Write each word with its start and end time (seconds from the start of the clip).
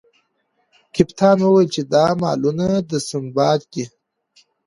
کپتان 0.95 1.37
وویل 1.41 1.67
چې 1.75 1.81
دا 1.93 2.05
مالونه 2.21 2.67
د 2.89 2.91
سنباد 3.09 3.59
دي. 3.73 3.85